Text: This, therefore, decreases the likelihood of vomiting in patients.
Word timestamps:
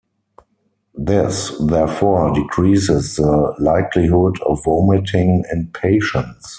This, 0.95 1.55
therefore, 1.59 2.33
decreases 2.33 3.17
the 3.17 3.53
likelihood 3.59 4.41
of 4.47 4.59
vomiting 4.65 5.43
in 5.51 5.67
patients. 5.73 6.47